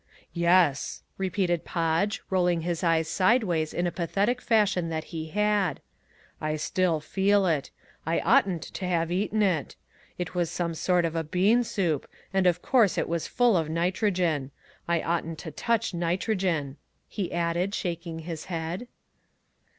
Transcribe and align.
"Yes," 0.33 1.03
repeated 1.19 1.63
Podge, 1.63 2.23
rolling 2.31 2.61
his 2.61 2.83
eyes 2.83 3.07
sideways 3.07 3.71
in 3.71 3.85
a 3.85 3.91
pathetic 3.91 4.41
fashion 4.41 4.89
that 4.89 5.03
he 5.13 5.27
had, 5.27 5.79
"I 6.41 6.55
still 6.55 6.99
feel 6.99 7.45
it. 7.45 7.69
I 8.03 8.19
oughtn't 8.21 8.63
to 8.63 8.85
have 8.87 9.11
eaten 9.11 9.43
it. 9.43 9.75
It 10.17 10.33
was 10.33 10.49
some 10.49 10.73
sort 10.73 11.05
of 11.05 11.15
a 11.15 11.23
bean 11.23 11.63
soup, 11.63 12.09
and 12.33 12.47
of 12.47 12.63
course 12.63 12.97
it 12.97 13.07
was 13.07 13.27
full 13.27 13.55
of 13.55 13.69
nitrogen. 13.69 14.49
I 14.87 15.03
oughtn't 15.03 15.37
to 15.37 15.51
touch 15.51 15.93
nitrogen," 15.93 16.77
he 17.07 17.31
added, 17.31 17.75
shaking 17.75 18.21
his 18.25 18.45
head. 18.45 18.87